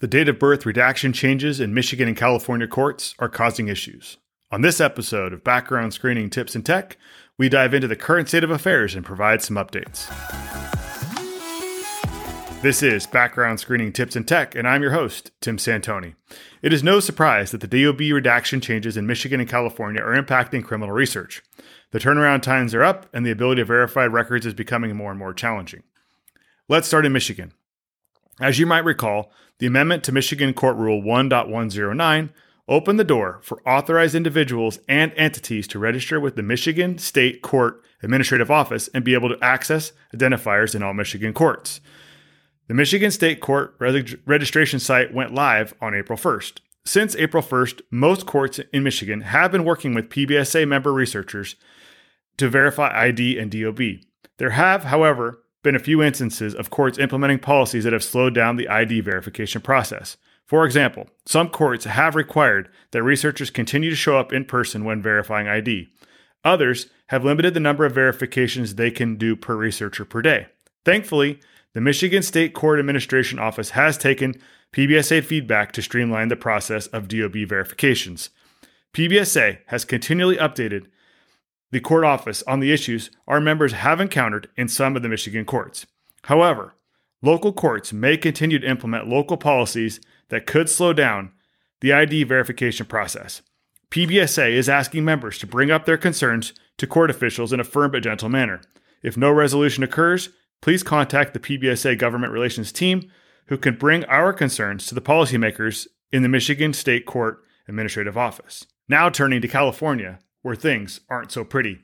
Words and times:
The 0.00 0.08
date 0.08 0.30
of 0.30 0.38
birth 0.38 0.64
redaction 0.64 1.12
changes 1.12 1.60
in 1.60 1.74
Michigan 1.74 2.08
and 2.08 2.16
California 2.16 2.66
courts 2.66 3.14
are 3.18 3.28
causing 3.28 3.68
issues. 3.68 4.16
On 4.50 4.62
this 4.62 4.80
episode 4.80 5.34
of 5.34 5.44
Background 5.44 5.92
Screening 5.92 6.30
Tips 6.30 6.54
and 6.54 6.64
Tech, 6.64 6.96
we 7.36 7.50
dive 7.50 7.74
into 7.74 7.86
the 7.86 7.96
current 7.96 8.28
state 8.28 8.42
of 8.42 8.50
affairs 8.50 8.94
and 8.94 9.04
provide 9.04 9.42
some 9.42 9.56
updates. 9.56 10.08
This 12.62 12.82
is 12.82 13.06
Background 13.06 13.60
Screening 13.60 13.92
Tips 13.92 14.16
and 14.16 14.26
Tech, 14.26 14.54
and 14.54 14.66
I'm 14.66 14.80
your 14.80 14.92
host, 14.92 15.32
Tim 15.42 15.58
Santoni. 15.58 16.14
It 16.62 16.72
is 16.72 16.82
no 16.82 16.98
surprise 16.98 17.50
that 17.50 17.60
the 17.60 17.84
DOB 17.84 18.00
redaction 18.00 18.62
changes 18.62 18.96
in 18.96 19.06
Michigan 19.06 19.38
and 19.38 19.50
California 19.50 20.00
are 20.00 20.18
impacting 20.18 20.64
criminal 20.64 20.94
research. 20.94 21.42
The 21.90 22.00
turnaround 22.00 22.40
times 22.40 22.74
are 22.74 22.82
up, 22.82 23.06
and 23.12 23.26
the 23.26 23.32
ability 23.32 23.60
to 23.60 23.66
verify 23.66 24.06
records 24.06 24.46
is 24.46 24.54
becoming 24.54 24.96
more 24.96 25.10
and 25.10 25.18
more 25.18 25.34
challenging. 25.34 25.82
Let's 26.68 26.88
start 26.88 27.04
in 27.04 27.12
Michigan. 27.12 27.52
As 28.38 28.58
you 28.58 28.66
might 28.66 28.84
recall, 28.84 29.32
the 29.58 29.66
amendment 29.66 30.04
to 30.04 30.12
Michigan 30.12 30.54
Court 30.54 30.76
Rule 30.76 31.02
1.109 31.02 32.30
opened 32.68 33.00
the 33.00 33.04
door 33.04 33.40
for 33.42 33.60
authorized 33.68 34.14
individuals 34.14 34.78
and 34.88 35.12
entities 35.16 35.66
to 35.68 35.78
register 35.78 36.20
with 36.20 36.36
the 36.36 36.42
Michigan 36.42 36.98
State 36.98 37.42
Court 37.42 37.82
Administrative 38.02 38.50
Office 38.50 38.88
and 38.94 39.04
be 39.04 39.14
able 39.14 39.28
to 39.28 39.44
access 39.44 39.92
identifiers 40.14 40.74
in 40.74 40.82
all 40.82 40.94
Michigan 40.94 41.34
courts. 41.34 41.80
The 42.68 42.74
Michigan 42.74 43.10
State 43.10 43.40
Court 43.40 43.74
registration 43.80 44.78
site 44.78 45.12
went 45.12 45.34
live 45.34 45.74
on 45.80 45.94
April 45.94 46.16
1st. 46.16 46.60
Since 46.86 47.16
April 47.16 47.42
1st, 47.42 47.82
most 47.90 48.24
courts 48.24 48.60
in 48.72 48.84
Michigan 48.84 49.22
have 49.22 49.52
been 49.52 49.64
working 49.64 49.92
with 49.92 50.08
PBSA 50.08 50.66
member 50.66 50.92
researchers 50.92 51.56
to 52.38 52.48
verify 52.48 52.96
ID 52.96 53.38
and 53.38 53.50
DOB. 53.50 53.80
There 54.38 54.50
have, 54.50 54.84
however, 54.84 55.42
been 55.62 55.74
a 55.74 55.80
few 55.80 56.02
instances 56.02 56.54
of 56.54 56.70
courts 56.70 56.98
implementing 56.98 57.38
policies 57.38 57.84
that 57.84 57.92
have 57.92 58.04
slowed 58.04 58.34
down 58.34 58.56
the 58.56 58.68
ID 58.68 59.00
verification 59.00 59.60
process. 59.60 60.16
For 60.46 60.64
example, 60.64 61.08
some 61.26 61.48
courts 61.48 61.84
have 61.84 62.16
required 62.16 62.68
that 62.90 63.02
researchers 63.02 63.50
continue 63.50 63.90
to 63.90 63.96
show 63.96 64.18
up 64.18 64.32
in 64.32 64.44
person 64.44 64.84
when 64.84 65.02
verifying 65.02 65.46
ID. 65.46 65.88
Others 66.44 66.86
have 67.08 67.24
limited 67.24 67.54
the 67.54 67.60
number 67.60 67.84
of 67.84 67.94
verifications 67.94 68.74
they 68.74 68.90
can 68.90 69.16
do 69.16 69.36
per 69.36 69.54
researcher 69.56 70.04
per 70.04 70.22
day. 70.22 70.46
Thankfully, 70.84 71.38
the 71.72 71.80
Michigan 71.80 72.22
State 72.22 72.54
Court 72.54 72.80
Administration 72.80 73.38
Office 73.38 73.70
has 73.70 73.96
taken 73.96 74.40
PBSA 74.72 75.22
feedback 75.24 75.72
to 75.72 75.82
streamline 75.82 76.28
the 76.28 76.36
process 76.36 76.86
of 76.88 77.08
DOB 77.08 77.46
verifications. 77.46 78.30
PBSA 78.92 79.58
has 79.66 79.84
continually 79.84 80.36
updated 80.36 80.86
the 81.70 81.80
court 81.80 82.04
office 82.04 82.42
on 82.46 82.60
the 82.60 82.72
issues 82.72 83.10
our 83.28 83.40
members 83.40 83.72
have 83.72 84.00
encountered 84.00 84.48
in 84.56 84.68
some 84.68 84.96
of 84.96 85.02
the 85.02 85.08
Michigan 85.08 85.44
courts. 85.44 85.86
However, 86.24 86.74
local 87.22 87.52
courts 87.52 87.92
may 87.92 88.16
continue 88.16 88.58
to 88.58 88.68
implement 88.68 89.08
local 89.08 89.36
policies 89.36 90.00
that 90.28 90.46
could 90.46 90.68
slow 90.68 90.92
down 90.92 91.32
the 91.80 91.92
ID 91.92 92.24
verification 92.24 92.86
process. 92.86 93.42
PBSA 93.90 94.52
is 94.52 94.68
asking 94.68 95.04
members 95.04 95.38
to 95.38 95.46
bring 95.46 95.70
up 95.70 95.84
their 95.84 95.98
concerns 95.98 96.52
to 96.78 96.86
court 96.86 97.10
officials 97.10 97.52
in 97.52 97.60
a 97.60 97.64
firm 97.64 97.90
but 97.90 98.02
gentle 98.02 98.28
manner. 98.28 98.60
If 99.02 99.16
no 99.16 99.30
resolution 99.30 99.82
occurs, 99.82 100.28
please 100.60 100.82
contact 100.82 101.32
the 101.32 101.40
PBSA 101.40 101.98
government 101.98 102.32
relations 102.32 102.70
team 102.70 103.10
who 103.46 103.58
can 103.58 103.76
bring 103.76 104.04
our 104.04 104.32
concerns 104.32 104.86
to 104.86 104.94
the 104.94 105.00
policymakers 105.00 105.88
in 106.12 106.22
the 106.22 106.28
Michigan 106.28 106.72
State 106.72 107.06
Court 107.06 107.42
Administrative 107.66 108.16
Office. 108.16 108.66
Now 108.88 109.08
turning 109.08 109.40
to 109.40 109.48
California, 109.48 110.18
where 110.42 110.54
things 110.54 111.00
aren't 111.08 111.32
so 111.32 111.44
pretty. 111.44 111.80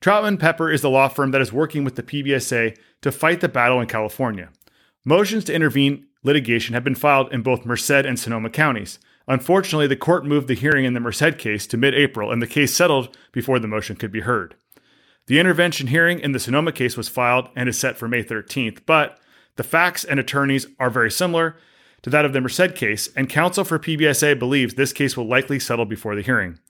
Troutman 0.00 0.38
Pepper 0.38 0.70
is 0.70 0.82
the 0.82 0.90
law 0.90 1.08
firm 1.08 1.30
that 1.30 1.40
is 1.40 1.52
working 1.52 1.84
with 1.84 1.96
the 1.96 2.02
PBSA 2.02 2.76
to 3.02 3.12
fight 3.12 3.40
the 3.40 3.48
battle 3.48 3.80
in 3.80 3.88
California. 3.88 4.50
Motions 5.04 5.44
to 5.44 5.54
intervene 5.54 6.06
litigation 6.22 6.74
have 6.74 6.84
been 6.84 6.94
filed 6.94 7.32
in 7.32 7.42
both 7.42 7.64
Merced 7.64 7.90
and 7.90 8.18
Sonoma 8.18 8.50
counties. 8.50 8.98
Unfortunately, 9.28 9.86
the 9.86 9.96
court 9.96 10.24
moved 10.24 10.48
the 10.48 10.54
hearing 10.54 10.84
in 10.84 10.94
the 10.94 11.00
Merced 11.00 11.38
case 11.38 11.66
to 11.68 11.76
mid 11.76 11.94
April, 11.94 12.30
and 12.30 12.40
the 12.40 12.46
case 12.46 12.74
settled 12.74 13.16
before 13.32 13.58
the 13.58 13.68
motion 13.68 13.96
could 13.96 14.12
be 14.12 14.20
heard. 14.20 14.54
The 15.26 15.40
intervention 15.40 15.88
hearing 15.88 16.20
in 16.20 16.32
the 16.32 16.38
Sonoma 16.38 16.72
case 16.72 16.96
was 16.96 17.08
filed 17.08 17.48
and 17.56 17.68
is 17.68 17.78
set 17.78 17.96
for 17.96 18.06
May 18.06 18.22
13th, 18.22 18.80
but 18.86 19.18
the 19.56 19.64
facts 19.64 20.04
and 20.04 20.20
attorneys 20.20 20.66
are 20.78 20.90
very 20.90 21.10
similar 21.10 21.56
to 22.02 22.10
that 22.10 22.24
of 22.24 22.32
the 22.32 22.40
Merced 22.40 22.76
case, 22.76 23.08
and 23.16 23.28
counsel 23.28 23.64
for 23.64 23.80
PBSA 23.80 24.38
believes 24.38 24.74
this 24.74 24.92
case 24.92 25.16
will 25.16 25.26
likely 25.26 25.58
settle 25.58 25.86
before 25.86 26.14
the 26.14 26.22
hearing. 26.22 26.60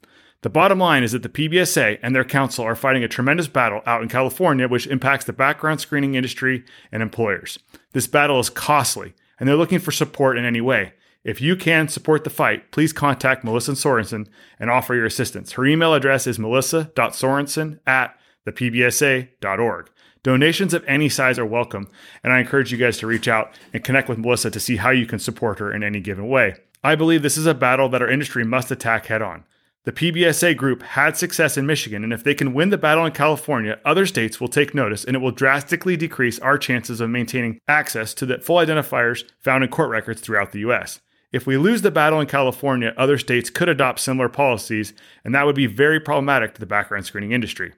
The 0.47 0.51
bottom 0.51 0.79
line 0.79 1.03
is 1.03 1.11
that 1.11 1.25
the 1.25 1.29
PBSA 1.29 1.99
and 2.05 2.15
their 2.15 2.23
counsel 2.23 2.65
are 2.65 2.77
fighting 2.77 3.03
a 3.03 3.09
tremendous 3.09 3.49
battle 3.49 3.83
out 3.85 4.01
in 4.01 4.09
California, 4.09 4.69
which 4.69 4.87
impacts 4.87 5.25
the 5.25 5.33
background 5.33 5.81
screening 5.81 6.15
industry 6.15 6.65
and 6.93 7.03
employers. 7.03 7.59
This 7.95 8.07
battle 8.07 8.39
is 8.39 8.49
costly, 8.49 9.15
and 9.41 9.49
they're 9.49 9.57
looking 9.57 9.81
for 9.81 9.91
support 9.91 10.39
in 10.39 10.45
any 10.45 10.61
way. 10.61 10.93
If 11.25 11.41
you 11.41 11.57
can 11.57 11.89
support 11.89 12.23
the 12.23 12.31
fight, 12.31 12.71
please 12.71 12.93
contact 12.93 13.43
Melissa 13.43 13.73
Sorensen 13.73 14.29
and 14.61 14.71
offer 14.71 14.95
your 14.95 15.05
assistance. 15.05 15.51
Her 15.51 15.67
email 15.67 15.95
address 15.95 16.29
is 16.29 16.39
melissa.sorensen 16.39 17.81
at 17.85 18.17
thepbsa.org. 18.47 19.91
Donations 20.23 20.75
of 20.75 20.85
any 20.87 21.09
size 21.09 21.41
are 21.41 21.45
welcome, 21.45 21.89
and 22.23 22.33
I 22.33 22.39
encourage 22.39 22.71
you 22.71 22.79
guys 22.79 22.99
to 22.99 23.09
reach 23.09 23.27
out 23.27 23.53
and 23.73 23.83
connect 23.83 24.09
with 24.09 24.19
Melissa 24.19 24.53
to 24.53 24.61
see 24.61 24.77
how 24.77 24.91
you 24.91 25.07
can 25.07 25.19
support 25.19 25.59
her 25.59 25.73
in 25.73 25.83
any 25.83 25.99
given 25.99 26.29
way. 26.29 26.55
I 26.85 26.95
believe 26.95 27.23
this 27.23 27.37
is 27.37 27.47
a 27.47 27.53
battle 27.53 27.89
that 27.89 28.01
our 28.01 28.09
industry 28.09 28.45
must 28.45 28.71
attack 28.71 29.07
head 29.07 29.23
on. 29.23 29.43
The 29.87 29.93
PBSA 29.93 30.57
group 30.57 30.83
had 30.83 31.17
success 31.17 31.57
in 31.57 31.65
Michigan, 31.65 32.03
and 32.03 32.13
if 32.13 32.25
they 32.25 32.35
can 32.35 32.53
win 32.53 32.71
the 32.71 32.77
battle 32.77 33.07
in 33.07 33.13
California, 33.13 33.79
other 33.85 34.05
states 34.05 34.41
will 34.41 34.49
take 34.49 34.75
notice 34.75 35.05
and 35.05 35.15
it 35.15 35.21
will 35.21 35.31
drastically 35.31 35.97
decrease 35.97 36.41
our 36.41 36.59
chances 36.59 37.01
of 37.01 37.09
maintaining 37.09 37.61
access 37.69 38.13
to 38.15 38.27
the 38.27 38.39
full 38.39 38.57
identifiers 38.57 39.23
found 39.39 39.63
in 39.63 39.71
court 39.71 39.89
records 39.89 40.21
throughout 40.21 40.51
the 40.51 40.59
U.S. 40.61 40.99
If 41.31 41.47
we 41.47 41.57
lose 41.57 41.83
the 41.83 41.93
battle 41.93 42.21
in 42.21 42.27
California, 42.27 42.95
other 42.97 43.17
states 43.17 43.49
could 43.49 43.69
adopt 43.69 44.01
similar 44.01 44.29
policies, 44.29 44.93
and 45.25 45.33
that 45.37 45.47
would 45.47 45.55
be 45.55 45.67
very 45.67 46.01
problematic 46.01 46.55
to 46.55 46.61
the 46.61 46.67
background 46.67 47.07
screening 47.07 47.31
industry. 47.31 47.73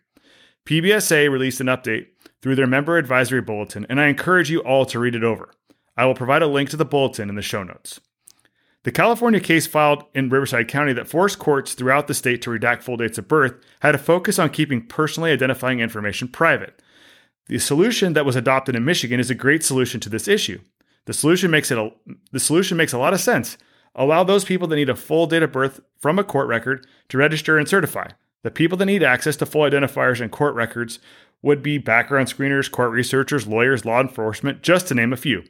PBSA 0.64 1.30
released 1.30 1.60
an 1.60 1.66
update 1.66 2.06
through 2.40 2.54
their 2.54 2.66
member 2.66 2.96
advisory 2.96 3.42
bulletin, 3.42 3.84
and 3.90 4.00
I 4.00 4.06
encourage 4.06 4.50
you 4.50 4.60
all 4.60 4.86
to 4.86 4.98
read 4.98 5.14
it 5.14 5.24
over. 5.24 5.50
I 5.94 6.06
will 6.06 6.14
provide 6.14 6.40
a 6.40 6.46
link 6.46 6.70
to 6.70 6.78
the 6.78 6.86
bulletin 6.86 7.28
in 7.28 7.34
the 7.34 7.42
show 7.42 7.62
notes. 7.62 8.00
The 8.84 8.92
California 8.92 9.40
case 9.40 9.66
filed 9.66 10.04
in 10.14 10.28
Riverside 10.28 10.68
County 10.68 10.92
that 10.92 11.08
forced 11.08 11.38
courts 11.38 11.74
throughout 11.74 12.06
the 12.06 12.14
state 12.14 12.40
to 12.42 12.50
redact 12.50 12.82
full 12.82 12.96
dates 12.96 13.18
of 13.18 13.26
birth 13.26 13.54
had 13.80 13.94
a 13.94 13.98
focus 13.98 14.38
on 14.38 14.50
keeping 14.50 14.86
personally 14.86 15.32
identifying 15.32 15.80
information 15.80 16.28
private. 16.28 16.80
The 17.46 17.58
solution 17.58 18.12
that 18.12 18.24
was 18.24 18.36
adopted 18.36 18.76
in 18.76 18.84
Michigan 18.84 19.18
is 19.18 19.30
a 19.30 19.34
great 19.34 19.64
solution 19.64 20.00
to 20.00 20.08
this 20.08 20.28
issue. 20.28 20.60
The 21.06 21.12
solution 21.12 21.50
makes 21.50 21.70
it 21.70 21.78
a, 21.78 21.90
the 22.30 22.38
solution 22.38 22.76
makes 22.76 22.92
a 22.92 22.98
lot 22.98 23.14
of 23.14 23.20
sense. 23.20 23.58
Allow 23.94 24.22
those 24.24 24.44
people 24.44 24.68
that 24.68 24.76
need 24.76 24.90
a 24.90 24.94
full 24.94 25.26
date 25.26 25.42
of 25.42 25.50
birth 25.50 25.80
from 25.96 26.18
a 26.18 26.24
court 26.24 26.46
record 26.46 26.86
to 27.08 27.18
register 27.18 27.58
and 27.58 27.68
certify. 27.68 28.08
The 28.42 28.50
people 28.50 28.78
that 28.78 28.86
need 28.86 29.02
access 29.02 29.34
to 29.36 29.46
full 29.46 29.68
identifiers 29.68 30.20
and 30.20 30.30
court 30.30 30.54
records 30.54 31.00
would 31.42 31.62
be 31.62 31.78
background 31.78 32.28
screeners, 32.28 32.70
court 32.70 32.92
researchers, 32.92 33.46
lawyers, 33.46 33.84
law 33.84 34.00
enforcement, 34.00 34.62
just 34.62 34.86
to 34.88 34.94
name 34.94 35.12
a 35.12 35.16
few. 35.16 35.44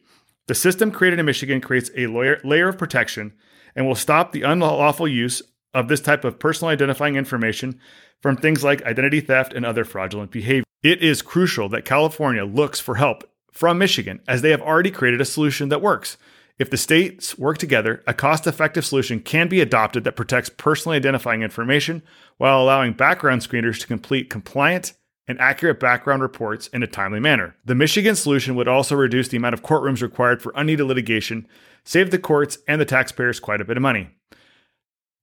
The 0.48 0.54
system 0.54 0.90
created 0.90 1.18
in 1.18 1.26
Michigan 1.26 1.60
creates 1.60 1.90
a 1.94 2.06
layer, 2.06 2.40
layer 2.42 2.68
of 2.68 2.78
protection 2.78 3.34
and 3.76 3.86
will 3.86 3.94
stop 3.94 4.32
the 4.32 4.42
unlawful 4.42 5.06
use 5.06 5.42
of 5.74 5.88
this 5.88 6.00
type 6.00 6.24
of 6.24 6.38
personal 6.38 6.70
identifying 6.70 7.16
information 7.16 7.78
from 8.22 8.36
things 8.36 8.64
like 8.64 8.82
identity 8.82 9.20
theft 9.20 9.52
and 9.52 9.64
other 9.64 9.84
fraudulent 9.84 10.30
behavior. 10.30 10.64
It 10.82 11.02
is 11.02 11.22
crucial 11.22 11.68
that 11.68 11.84
California 11.84 12.44
looks 12.44 12.80
for 12.80 12.94
help 12.94 13.24
from 13.52 13.78
Michigan 13.78 14.20
as 14.26 14.40
they 14.40 14.50
have 14.50 14.62
already 14.62 14.90
created 14.90 15.20
a 15.20 15.26
solution 15.26 15.68
that 15.68 15.82
works. 15.82 16.16
If 16.58 16.70
the 16.70 16.76
states 16.76 17.38
work 17.38 17.58
together, 17.58 18.02
a 18.06 18.14
cost 18.14 18.46
effective 18.46 18.86
solution 18.86 19.20
can 19.20 19.48
be 19.48 19.60
adopted 19.60 20.04
that 20.04 20.16
protects 20.16 20.48
personally 20.48 20.96
identifying 20.96 21.42
information 21.42 22.02
while 22.38 22.62
allowing 22.62 22.94
background 22.94 23.42
screeners 23.42 23.78
to 23.80 23.86
complete 23.86 24.30
compliant 24.30 24.94
and 25.28 25.38
accurate 25.40 25.78
background 25.78 26.22
reports 26.22 26.66
in 26.68 26.82
a 26.82 26.86
timely 26.86 27.20
manner. 27.20 27.54
The 27.64 27.74
Michigan 27.74 28.16
solution 28.16 28.56
would 28.56 28.66
also 28.66 28.96
reduce 28.96 29.28
the 29.28 29.36
amount 29.36 29.54
of 29.54 29.62
courtrooms 29.62 30.02
required 30.02 30.42
for 30.42 30.52
unneeded 30.56 30.86
litigation, 30.86 31.46
save 31.84 32.10
the 32.10 32.18
courts 32.18 32.58
and 32.66 32.80
the 32.80 32.86
taxpayers 32.86 33.38
quite 33.38 33.60
a 33.60 33.64
bit 33.64 33.76
of 33.76 33.82
money. 33.82 34.10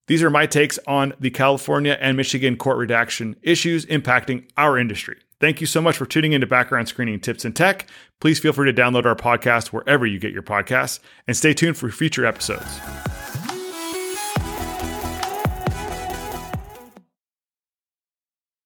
These 0.07 0.21
are 0.21 0.29
my 0.29 0.45
takes 0.45 0.77
on 0.85 1.13
the 1.19 1.31
California 1.31 1.97
and 1.99 2.15
Michigan 2.15 2.57
court 2.57 2.77
redaction 2.77 3.35
issues 3.41 3.87
impacting 3.87 4.47
our 4.55 4.77
industry. 4.77 5.17
Thank 5.39 5.59
you 5.59 5.67
so 5.67 5.81
much 5.81 5.97
for 5.97 6.05
tuning 6.05 6.33
into 6.33 6.47
Background 6.47 6.87
Screening 6.87 7.19
Tips 7.19 7.43
and 7.43 7.55
Tech. 7.55 7.87
Please 8.21 8.39
feel 8.39 8.53
free 8.53 8.71
to 8.71 8.81
download 8.81 9.05
our 9.05 9.15
podcast 9.15 9.67
wherever 9.67 10.05
you 10.05 10.19
get 10.19 10.31
your 10.31 10.43
podcasts 10.43 10.99
and 11.27 11.35
stay 11.35 11.53
tuned 11.53 11.77
for 11.77 11.89
future 11.89 12.25
episodes. 12.25 12.79